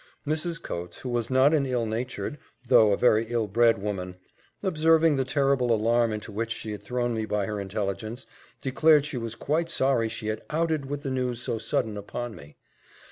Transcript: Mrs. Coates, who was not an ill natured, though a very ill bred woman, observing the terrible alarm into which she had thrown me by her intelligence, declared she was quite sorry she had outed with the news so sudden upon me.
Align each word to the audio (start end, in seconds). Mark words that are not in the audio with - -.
Mrs. 0.25 0.59
Coates, 0.59 0.97
who 0.97 1.09
was 1.09 1.29
not 1.29 1.53
an 1.53 1.67
ill 1.67 1.85
natured, 1.85 2.39
though 2.67 2.91
a 2.91 2.97
very 2.97 3.25
ill 3.25 3.45
bred 3.47 3.77
woman, 3.79 4.15
observing 4.63 5.15
the 5.15 5.23
terrible 5.23 5.71
alarm 5.71 6.11
into 6.11 6.31
which 6.31 6.49
she 6.51 6.71
had 6.71 6.81
thrown 6.83 7.13
me 7.13 7.25
by 7.25 7.45
her 7.45 7.59
intelligence, 7.59 8.25
declared 8.63 9.05
she 9.05 9.17
was 9.17 9.35
quite 9.35 9.69
sorry 9.69 10.09
she 10.09 10.25
had 10.25 10.41
outed 10.49 10.87
with 10.87 11.03
the 11.03 11.11
news 11.11 11.39
so 11.39 11.59
sudden 11.59 11.97
upon 11.97 12.35
me. 12.35 12.57